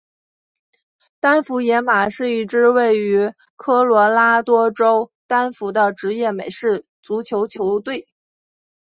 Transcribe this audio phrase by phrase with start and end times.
[1.19, 8.07] 丹佛野马是一支位于科罗拉多州丹佛的职业美式足球球队。